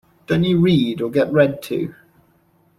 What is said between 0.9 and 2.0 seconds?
or get read to?